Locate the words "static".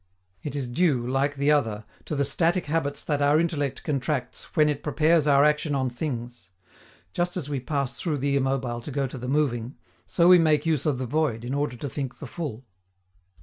2.25-2.65